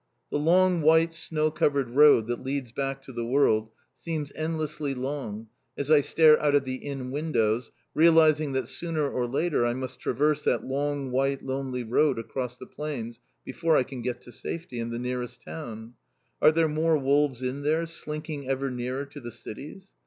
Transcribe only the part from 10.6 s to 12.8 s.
long white lonely road across the